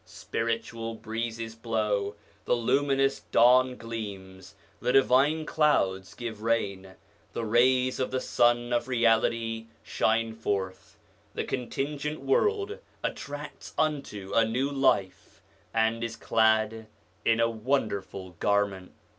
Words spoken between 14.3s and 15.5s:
a new life,